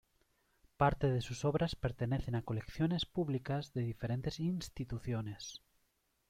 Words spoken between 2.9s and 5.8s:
públicas de diferentes instituciones.